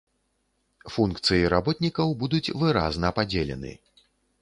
[0.95, 3.71] Функцыі работнікаў будуць выразна падзелены.